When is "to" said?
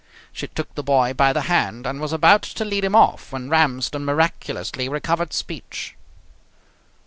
2.41-2.65